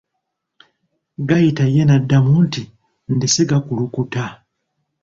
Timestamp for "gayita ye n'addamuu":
1.27-2.39